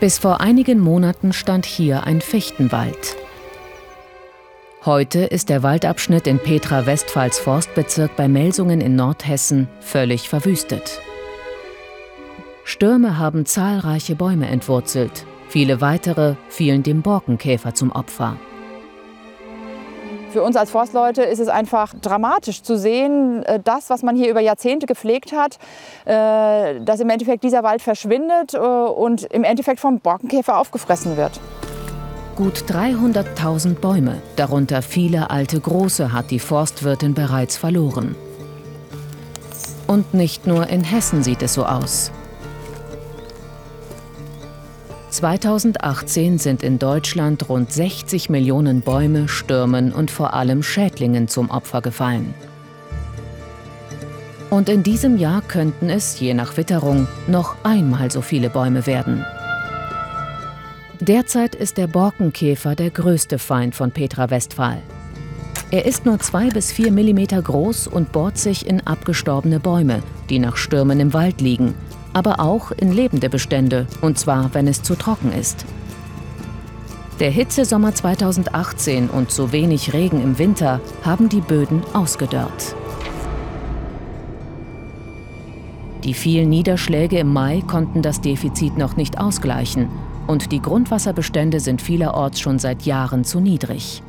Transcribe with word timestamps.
Bis 0.00 0.18
vor 0.18 0.40
einigen 0.40 0.80
Monaten 0.80 1.34
stand 1.34 1.66
hier 1.66 2.04
ein 2.04 2.22
Fichtenwald. 2.22 3.16
Heute 4.86 5.20
ist 5.20 5.50
der 5.50 5.62
Waldabschnitt 5.62 6.26
in 6.26 6.38
Petra 6.38 6.86
Westphals 6.86 7.38
Forstbezirk 7.38 8.16
bei 8.16 8.26
Melsungen 8.26 8.80
in 8.80 8.96
Nordhessen 8.96 9.68
völlig 9.80 10.30
verwüstet. 10.30 11.02
Stürme 12.64 13.18
haben 13.18 13.44
zahlreiche 13.44 14.16
Bäume 14.16 14.48
entwurzelt, 14.48 15.26
viele 15.50 15.82
weitere 15.82 16.36
fielen 16.48 16.82
dem 16.82 17.02
Borkenkäfer 17.02 17.74
zum 17.74 17.92
Opfer. 17.92 18.38
Für 20.32 20.44
uns 20.44 20.54
als 20.54 20.70
Forstleute 20.70 21.22
ist 21.22 21.40
es 21.40 21.48
einfach 21.48 21.92
dramatisch 22.00 22.62
zu 22.62 22.78
sehen, 22.78 23.42
äh, 23.42 23.58
das, 23.62 23.90
was 23.90 24.02
man 24.02 24.14
hier 24.14 24.30
über 24.30 24.40
Jahrzehnte 24.40 24.86
gepflegt 24.86 25.32
hat, 25.32 25.58
äh, 26.04 26.80
dass 26.80 27.00
im 27.00 27.10
Endeffekt 27.10 27.42
dieser 27.42 27.64
Wald 27.64 27.82
verschwindet 27.82 28.54
äh, 28.54 28.58
und 28.58 29.24
im 29.24 29.42
Endeffekt 29.42 29.80
vom 29.80 29.98
Borkenkäfer 29.98 30.56
aufgefressen 30.56 31.16
wird. 31.16 31.40
Gut 32.36 32.64
300.000 32.68 33.74
Bäume, 33.80 34.22
darunter 34.36 34.82
viele 34.82 35.30
alte 35.30 35.58
große, 35.58 36.12
hat 36.12 36.30
die 36.30 36.38
Forstwirtin 36.38 37.14
bereits 37.14 37.56
verloren. 37.56 38.14
Und 39.88 40.14
nicht 40.14 40.46
nur 40.46 40.68
in 40.68 40.84
Hessen 40.84 41.24
sieht 41.24 41.42
es 41.42 41.54
so 41.54 41.64
aus. 41.64 42.12
2018 45.10 46.38
sind 46.38 46.62
in 46.62 46.78
Deutschland 46.78 47.48
rund 47.48 47.72
60 47.72 48.30
Millionen 48.30 48.80
Bäume 48.80 49.26
Stürmen 49.26 49.92
und 49.92 50.10
vor 50.10 50.34
allem 50.34 50.62
Schädlingen 50.62 51.26
zum 51.26 51.50
Opfer 51.50 51.80
gefallen. 51.82 52.32
Und 54.50 54.68
in 54.68 54.84
diesem 54.84 55.16
Jahr 55.16 55.42
könnten 55.42 55.90
es, 55.90 56.20
je 56.20 56.32
nach 56.32 56.56
Witterung, 56.56 57.08
noch 57.26 57.56
einmal 57.64 58.10
so 58.12 58.20
viele 58.20 58.50
Bäume 58.50 58.86
werden. 58.86 59.24
Derzeit 61.00 61.56
ist 61.56 61.76
der 61.76 61.88
Borkenkäfer 61.88 62.76
der 62.76 62.90
größte 62.90 63.38
Feind 63.38 63.74
von 63.74 63.90
Petra 63.90 64.30
Westphal. 64.30 64.78
Er 65.72 65.86
ist 65.86 66.04
nur 66.04 66.20
zwei 66.20 66.50
bis 66.50 66.70
vier 66.70 66.92
Millimeter 66.92 67.40
groß 67.42 67.88
und 67.88 68.12
bohrt 68.12 68.38
sich 68.38 68.66
in 68.66 68.86
abgestorbene 68.86 69.58
Bäume, 69.58 70.02
die 70.28 70.38
nach 70.38 70.56
Stürmen 70.56 71.00
im 71.00 71.12
Wald 71.12 71.40
liegen 71.40 71.74
aber 72.12 72.40
auch 72.40 72.70
in 72.72 72.92
lebende 72.92 73.28
Bestände, 73.28 73.86
und 74.00 74.18
zwar, 74.18 74.54
wenn 74.54 74.66
es 74.66 74.82
zu 74.82 74.94
trocken 74.94 75.32
ist. 75.32 75.64
Der 77.20 77.30
Hitzesommer 77.30 77.94
2018 77.94 79.10
und 79.10 79.30
zu 79.30 79.52
wenig 79.52 79.92
Regen 79.92 80.22
im 80.22 80.38
Winter 80.38 80.80
haben 81.04 81.28
die 81.28 81.42
Böden 81.42 81.82
ausgedörrt. 81.92 82.74
Die 86.04 86.14
vielen 86.14 86.48
Niederschläge 86.48 87.18
im 87.18 87.30
Mai 87.30 87.62
konnten 87.66 88.00
das 88.00 88.22
Defizit 88.22 88.78
noch 88.78 88.96
nicht 88.96 89.18
ausgleichen 89.18 89.90
und 90.26 90.50
die 90.50 90.62
Grundwasserbestände 90.62 91.60
sind 91.60 91.82
vielerorts 91.82 92.40
schon 92.40 92.58
seit 92.58 92.82
Jahren 92.82 93.24
zu 93.24 93.38
niedrig. 93.38 94.02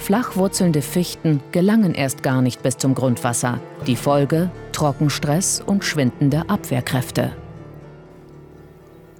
Flachwurzelnde 0.00 0.80
Fichten 0.80 1.42
gelangen 1.52 1.94
erst 1.94 2.22
gar 2.22 2.40
nicht 2.40 2.62
bis 2.62 2.78
zum 2.78 2.94
Grundwasser. 2.94 3.60
Die 3.86 3.96
Folge 3.96 4.50
Trockenstress 4.72 5.62
und 5.64 5.84
schwindende 5.84 6.44
Abwehrkräfte. 6.48 7.32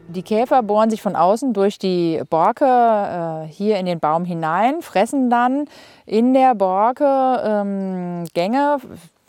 Die 0.08 0.22
Käfer 0.22 0.62
bohren 0.62 0.90
sich 0.90 1.02
von 1.02 1.14
außen 1.14 1.52
durch 1.52 1.78
die 1.78 2.22
Borke 2.30 2.64
äh, 2.64 3.46
hier 3.46 3.76
in 3.76 3.86
den 3.86 4.00
Baum 4.00 4.24
hinein, 4.24 4.80
fressen 4.80 5.30
dann 5.30 5.66
in 6.06 6.34
der 6.34 6.54
Borke 6.56 7.40
ähm, 7.44 8.24
Gänge 8.34 8.78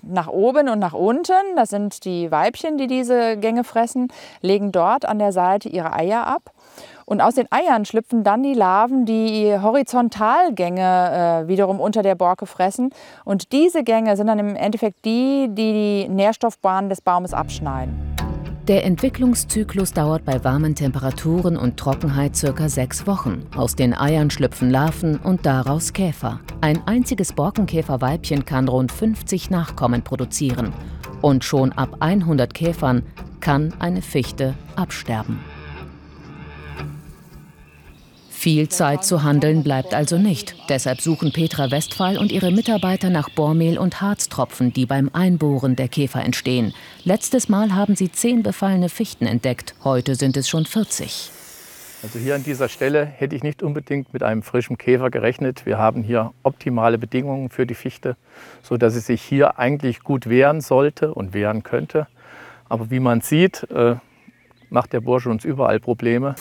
nach 0.02 0.28
oben 0.28 0.70
und 0.70 0.80
nach 0.80 0.94
unten. 0.94 1.34
Das 1.56 1.70
sind 1.70 2.06
die 2.06 2.32
Weibchen, 2.32 2.78
die 2.78 2.88
diese 2.88 3.38
Gänge 3.38 3.64
fressen, 3.64 4.08
legen 4.42 4.72
dort 4.72 5.06
an 5.06 5.20
der 5.20 5.34
Seite 5.34 5.70
ihre 5.70 5.94
Eier 5.94 6.26
ab. 6.26 6.52
Und 7.12 7.20
aus 7.20 7.36
den 7.36 7.48
Eiern 7.52 7.84
schlüpfen 7.84 8.24
dann 8.24 8.42
die 8.42 8.54
Larven, 8.54 9.06
die 9.06 9.54
Horizontalgänge 9.62 11.42
äh, 11.44 11.48
wiederum 11.50 11.82
unter 11.82 12.04
der 12.04 12.16
Borke 12.16 12.46
fressen. 12.46 12.92
Und 13.26 13.52
diese 13.52 13.84
Gänge 13.84 14.16
sind 14.16 14.28
dann 14.28 14.40
im 14.40 14.56
Endeffekt 14.56 15.04
die, 15.04 15.50
die 15.50 16.06
die 16.06 16.08
Nährstoffbahnen 16.08 16.90
des 16.90 17.02
Baumes 17.02 17.34
abschneiden. 17.34 17.94
Der 18.70 18.86
Entwicklungszyklus 18.86 19.92
dauert 19.92 20.24
bei 20.24 20.42
warmen 20.46 20.74
Temperaturen 20.74 21.58
und 21.58 21.76
Trockenheit 21.76 22.38
circa 22.38 22.70
sechs 22.70 23.06
Wochen. 23.06 23.46
Aus 23.58 23.76
den 23.76 23.94
Eiern 23.94 24.30
schlüpfen 24.30 24.72
Larven 24.72 25.18
und 25.18 25.46
daraus 25.46 25.92
Käfer. 25.92 26.40
Ein 26.62 26.82
einziges 26.88 27.34
Borkenkäferweibchen 27.34 28.46
kann 28.46 28.70
rund 28.70 28.90
50 28.90 29.50
Nachkommen 29.50 30.02
produzieren. 30.02 30.72
Und 31.22 31.44
schon 31.44 31.74
ab 31.74 31.98
100 32.00 32.54
Käfern 32.54 33.04
kann 33.42 33.74
eine 33.80 34.02
Fichte 34.02 34.54
absterben. 34.78 35.51
Viel 38.42 38.70
Zeit 38.70 39.04
zu 39.04 39.22
handeln 39.22 39.62
bleibt 39.62 39.94
also 39.94 40.18
nicht. 40.18 40.56
Deshalb 40.68 41.00
suchen 41.00 41.32
Petra 41.32 41.70
Westphal 41.70 42.18
und 42.18 42.32
ihre 42.32 42.52
Mitarbeiter 42.52 43.12
nach 43.12 43.30
Bohrmehl 43.30 43.78
und 43.78 44.02
Harztropfen, 44.02 44.74
die 44.74 44.88
beim 44.88 45.12
Einbohren 45.14 45.76
der 45.76 45.88
Käfer 45.88 46.26
entstehen. 46.26 46.74
Letztes 47.04 47.50
Mal 47.50 47.76
haben 47.76 47.96
sie 47.96 48.12
zehn 48.12 48.42
befallene 48.42 48.90
Fichten 48.90 49.28
entdeckt. 49.28 49.76
Heute 49.84 50.16
sind 50.16 50.38
es 50.38 50.50
schon 50.50 50.66
40. 50.66 51.30
Also 52.02 52.18
hier 52.18 52.34
an 52.34 52.44
dieser 52.44 52.68
Stelle 52.68 53.06
hätte 53.06 53.36
ich 53.36 53.44
nicht 53.44 53.62
unbedingt 53.62 54.12
mit 54.12 54.24
einem 54.24 54.42
frischen 54.42 54.80
Käfer 54.80 55.12
gerechnet. 55.12 55.68
Wir 55.68 55.78
haben 55.78 56.02
hier 56.02 56.34
optimale 56.42 56.98
Bedingungen 56.98 57.52
für 57.52 57.68
die 57.68 57.76
Fichte, 57.76 58.18
sodass 58.64 58.96
sie 58.96 59.02
sich 59.02 59.22
hier 59.22 59.60
eigentlich 59.60 60.00
gut 60.00 60.28
wehren 60.28 60.62
sollte 60.62 61.14
und 61.14 61.36
wehren 61.36 61.62
könnte. 61.62 62.08
Aber 62.70 62.90
wie 62.90 63.02
man 63.02 63.22
sieht, 63.22 63.70
äh, 63.70 63.98
macht 64.72 64.94
der 64.94 65.02
Bursche 65.02 65.30
uns 65.30 65.46
überall 65.46 65.80
Probleme. 65.80 66.34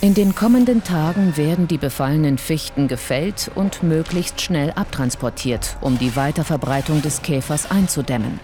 In 0.00 0.14
den 0.14 0.36
kommenden 0.36 0.84
Tagen 0.84 1.36
werden 1.36 1.66
die 1.66 1.76
befallenen 1.76 2.38
Fichten 2.38 2.86
gefällt 2.86 3.50
und 3.56 3.82
möglichst 3.82 4.40
schnell 4.40 4.70
abtransportiert, 4.70 5.76
um 5.80 5.98
die 5.98 6.14
Weiterverbreitung 6.14 7.02
des 7.02 7.20
Käfers 7.22 7.68
einzudämmen. 7.68 8.38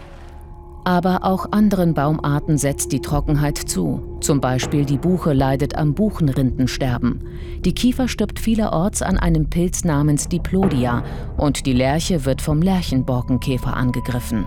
Aber 0.82 1.24
auch 1.24 1.52
anderen 1.52 1.94
Baumarten 1.94 2.58
setzt 2.58 2.90
die 2.90 3.00
Trockenheit 3.00 3.56
zu. 3.56 4.18
Zum 4.20 4.40
Beispiel 4.40 4.84
die 4.84 4.98
Buche 4.98 5.32
leidet 5.32 5.76
am 5.76 5.94
Buchenrindensterben. 5.94 7.24
Die 7.60 7.72
Kiefer 7.72 8.08
stirbt 8.08 8.40
vielerorts 8.40 9.00
an 9.00 9.16
einem 9.16 9.48
Pilz 9.48 9.84
namens 9.84 10.28
Diplodia 10.28 11.04
und 11.36 11.66
die 11.66 11.72
Lerche 11.72 12.24
wird 12.24 12.42
vom 12.42 12.62
Lerchenborkenkäfer 12.62 13.74
angegriffen. 13.74 14.44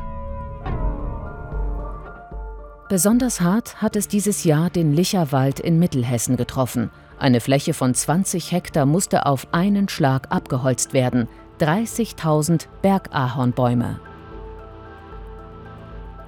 Besonders 2.89 3.41
hart 3.41 3.81
hat 3.81 3.97
es 3.97 4.07
dieses 4.07 4.45
Jahr 4.45 4.69
den 4.69 4.93
Licherwald 4.93 5.59
in 5.59 5.77
Mittelhessen 5.77 6.37
getroffen. 6.37 6.89
Eine 7.19 7.41
Fläche 7.41 7.73
von 7.73 7.93
20 7.93 8.53
Hektar 8.53 8.85
musste 8.85 9.25
auf 9.25 9.47
einen 9.51 9.89
Schlag 9.89 10.27
abgeholzt 10.31 10.93
werden. 10.93 11.27
30.000 11.59 12.67
Bergahornbäume. 12.81 13.99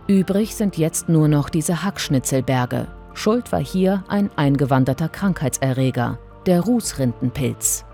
Übrig 0.08 0.56
sind 0.56 0.78
jetzt 0.78 1.08
nur 1.08 1.30
noch 1.30 1.50
diese 1.50 1.84
Hackschnitzelberge. 1.84 2.88
Schuld 3.14 3.52
war 3.54 3.64
hier 3.64 4.04
ein 4.10 4.30
eingewanderter 4.36 5.08
Krankheitserreger, 5.08 6.20
der 6.46 6.62
Rußrindenpilz. 6.62 7.86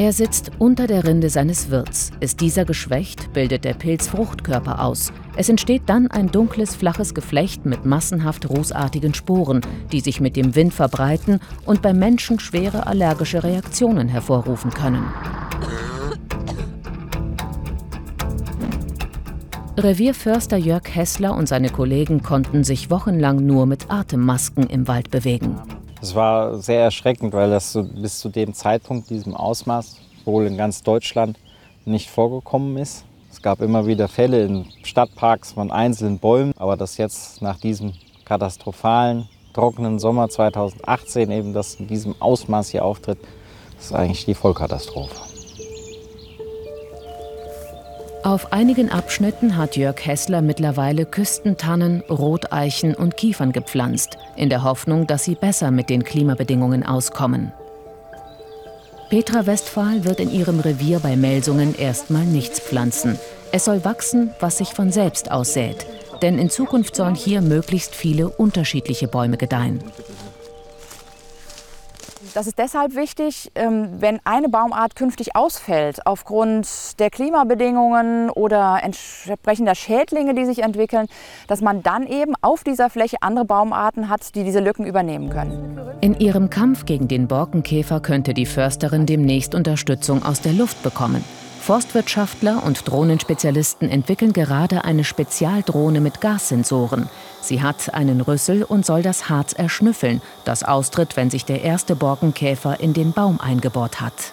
Er 0.00 0.14
sitzt 0.14 0.52
unter 0.58 0.86
der 0.86 1.04
Rinde 1.04 1.28
seines 1.28 1.68
Wirts. 1.68 2.10
Ist 2.20 2.40
dieser 2.40 2.64
geschwächt, 2.64 3.34
bildet 3.34 3.64
der 3.64 3.74
Pilz 3.74 4.08
Fruchtkörper 4.08 4.82
aus. 4.82 5.12
Es 5.36 5.50
entsteht 5.50 5.82
dann 5.84 6.10
ein 6.10 6.32
dunkles, 6.32 6.74
flaches 6.74 7.12
Geflecht 7.12 7.66
mit 7.66 7.84
massenhaft 7.84 8.48
rußartigen 8.48 9.12
Sporen, 9.12 9.60
die 9.92 10.00
sich 10.00 10.18
mit 10.18 10.36
dem 10.36 10.54
Wind 10.54 10.72
verbreiten 10.72 11.38
und 11.66 11.82
beim 11.82 11.98
Menschen 11.98 12.40
schwere 12.40 12.86
allergische 12.86 13.44
Reaktionen 13.44 14.08
hervorrufen 14.08 14.70
können. 14.70 15.04
Revierförster 19.76 20.56
Jörg 20.56 20.94
Hessler 20.94 21.34
und 21.34 21.46
seine 21.46 21.68
Kollegen 21.68 22.22
konnten 22.22 22.64
sich 22.64 22.88
wochenlang 22.88 23.44
nur 23.44 23.66
mit 23.66 23.90
Atemmasken 23.90 24.66
im 24.66 24.88
Wald 24.88 25.10
bewegen. 25.10 25.56
Es 26.02 26.14
war 26.14 26.58
sehr 26.58 26.80
erschreckend, 26.80 27.34
weil 27.34 27.50
das 27.50 27.72
so 27.72 27.82
bis 27.82 28.20
zu 28.20 28.30
dem 28.30 28.54
Zeitpunkt, 28.54 29.10
diesem 29.10 29.36
Ausmaß, 29.36 29.96
wohl 30.24 30.46
in 30.46 30.56
ganz 30.56 30.82
Deutschland 30.82 31.38
nicht 31.84 32.08
vorgekommen 32.08 32.78
ist. 32.78 33.04
Es 33.30 33.42
gab 33.42 33.60
immer 33.60 33.86
wieder 33.86 34.08
Fälle 34.08 34.42
in 34.44 34.66
Stadtparks 34.82 35.52
von 35.52 35.70
einzelnen 35.70 36.18
Bäumen, 36.18 36.54
aber 36.56 36.78
dass 36.78 36.96
jetzt 36.96 37.42
nach 37.42 37.60
diesem 37.60 37.92
katastrophalen, 38.24 39.28
trockenen 39.52 39.98
Sommer 39.98 40.30
2018 40.30 41.30
eben 41.30 41.52
das 41.52 41.74
in 41.74 41.86
diesem 41.86 42.14
Ausmaß 42.18 42.70
hier 42.70 42.84
auftritt, 42.84 43.18
ist 43.78 43.92
eigentlich 43.92 44.24
die 44.24 44.34
Vollkatastrophe. 44.34 45.39
Auf 48.22 48.52
einigen 48.52 48.90
Abschnitten 48.90 49.56
hat 49.56 49.78
Jörg 49.78 50.04
Hessler 50.04 50.42
mittlerweile 50.42 51.06
Küstentannen, 51.06 52.02
Roteichen 52.02 52.94
und 52.94 53.16
Kiefern 53.16 53.52
gepflanzt, 53.52 54.18
in 54.36 54.50
der 54.50 54.62
Hoffnung, 54.62 55.06
dass 55.06 55.24
sie 55.24 55.34
besser 55.34 55.70
mit 55.70 55.88
den 55.88 56.04
Klimabedingungen 56.04 56.84
auskommen. 56.84 57.52
Petra 59.08 59.46
Westphal 59.46 60.04
wird 60.04 60.20
in 60.20 60.30
ihrem 60.30 60.60
Revier 60.60 61.00
bei 61.00 61.16
Melsungen 61.16 61.74
erstmal 61.74 62.26
nichts 62.26 62.60
pflanzen. 62.60 63.18
Es 63.52 63.64
soll 63.64 63.84
wachsen, 63.84 64.30
was 64.38 64.58
sich 64.58 64.68
von 64.68 64.92
selbst 64.92 65.30
aussät. 65.30 65.86
Denn 66.20 66.38
in 66.38 66.50
Zukunft 66.50 66.94
sollen 66.96 67.14
hier 67.14 67.40
möglichst 67.40 67.94
viele 67.94 68.28
unterschiedliche 68.28 69.08
Bäume 69.08 69.38
gedeihen. 69.38 69.82
Das 72.34 72.46
ist 72.46 72.58
deshalb 72.58 72.94
wichtig, 72.94 73.50
ähm, 73.54 73.88
wenn 73.98 74.20
eine 74.24 74.48
Baumart 74.48 74.94
künftig 74.94 75.34
ausfällt 75.34 76.06
aufgrund 76.06 76.68
der 77.00 77.10
Klimabedingungen 77.10 78.30
oder 78.30 78.80
entsprechender 78.82 79.74
Schädlinge, 79.74 80.34
die 80.34 80.44
sich 80.44 80.62
entwickeln, 80.62 81.06
dass 81.48 81.60
man 81.60 81.82
dann 81.82 82.06
eben 82.06 82.34
auf 82.40 82.62
dieser 82.62 82.88
Fläche 82.88 83.16
andere 83.20 83.44
Baumarten 83.44 84.08
hat, 84.08 84.34
die 84.34 84.44
diese 84.44 84.60
Lücken 84.60 84.86
übernehmen 84.86 85.30
können. 85.30 85.80
In 86.00 86.18
ihrem 86.18 86.50
Kampf 86.50 86.86
gegen 86.86 87.08
den 87.08 87.26
Borkenkäfer 87.26 88.00
könnte 88.00 88.32
die 88.32 88.46
Försterin 88.46 89.06
demnächst 89.06 89.54
Unterstützung 89.54 90.24
aus 90.24 90.40
der 90.40 90.52
Luft 90.52 90.82
bekommen. 90.82 91.24
Forstwirtschaftler 91.60 92.64
und 92.64 92.88
Drohnenspezialisten 92.88 93.88
entwickeln 93.88 94.32
gerade 94.32 94.84
eine 94.84 95.04
Spezialdrohne 95.04 96.00
mit 96.00 96.20
Gassensoren. 96.20 97.08
Sie 97.42 97.62
hat 97.62 97.94
einen 97.94 98.22
Rüssel 98.22 98.64
und 98.64 98.86
soll 98.86 99.02
das 99.02 99.28
Harz 99.28 99.52
erschnüffeln, 99.52 100.22
das 100.44 100.64
austritt, 100.64 101.16
wenn 101.16 101.30
sich 101.30 101.44
der 101.44 101.62
erste 101.62 101.94
Borkenkäfer 101.94 102.80
in 102.80 102.94
den 102.94 103.12
Baum 103.12 103.40
eingebohrt 103.40 104.00
hat. 104.00 104.32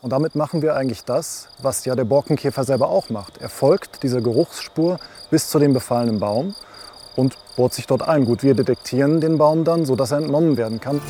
Und 0.00 0.10
damit 0.10 0.34
machen 0.34 0.62
wir 0.62 0.76
eigentlich 0.76 1.04
das, 1.04 1.48
was 1.60 1.84
ja 1.84 1.94
der 1.94 2.04
Borkenkäfer 2.04 2.64
selber 2.64 2.88
auch 2.88 3.10
macht. 3.10 3.38
Er 3.38 3.48
folgt 3.48 4.02
dieser 4.02 4.20
Geruchsspur 4.20 4.98
bis 5.30 5.48
zu 5.48 5.58
dem 5.58 5.72
befallenen 5.72 6.20
Baum 6.20 6.54
und 7.16 7.36
bohrt 7.56 7.74
sich 7.74 7.86
dort 7.86 8.02
ein. 8.02 8.24
Gut, 8.24 8.42
wir 8.42 8.54
detektieren 8.54 9.20
den 9.20 9.36
Baum 9.36 9.64
dann, 9.64 9.84
sodass 9.84 10.12
er 10.12 10.18
entnommen 10.18 10.56
werden 10.56 10.80
kann. 10.80 11.00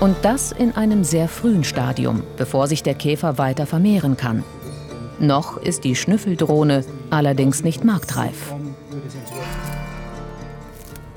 Und 0.00 0.16
das 0.22 0.50
in 0.50 0.74
einem 0.76 1.04
sehr 1.04 1.28
frühen 1.28 1.62
Stadium, 1.62 2.22
bevor 2.38 2.66
sich 2.66 2.82
der 2.82 2.94
Käfer 2.94 3.36
weiter 3.36 3.66
vermehren 3.66 4.16
kann. 4.16 4.42
Noch 5.18 5.58
ist 5.58 5.84
die 5.84 5.94
Schnüffeldrohne 5.94 6.84
allerdings 7.10 7.62
nicht 7.62 7.84
marktreif. 7.84 8.54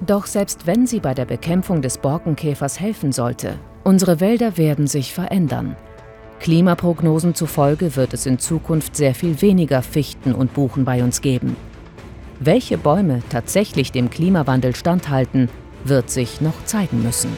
Doch 0.05 0.25
selbst 0.25 0.67
wenn 0.67 0.85
sie 0.85 0.99
bei 0.99 1.13
der 1.13 1.23
Bekämpfung 1.23 1.81
des 1.81 1.97
Borkenkäfers 1.97 2.77
helfen 2.81 3.13
sollte, 3.13 3.55
unsere 3.85 4.19
Wälder 4.19 4.57
werden 4.57 4.87
sich 4.87 5.13
verändern. 5.13 5.77
Klimaprognosen 6.41 7.35
zufolge 7.35 7.95
wird 7.95 8.13
es 8.13 8.25
in 8.25 8.37
Zukunft 8.37 8.97
sehr 8.97 9.15
viel 9.15 9.41
weniger 9.41 9.81
Fichten 9.81 10.35
und 10.35 10.53
Buchen 10.53 10.83
bei 10.83 11.01
uns 11.01 11.21
geben. 11.21 11.55
Welche 12.41 12.77
Bäume 12.77 13.21
tatsächlich 13.29 13.93
dem 13.93 14.09
Klimawandel 14.09 14.75
standhalten, 14.75 15.47
wird 15.85 16.09
sich 16.09 16.41
noch 16.41 16.65
zeigen 16.65 17.01
müssen. 17.01 17.29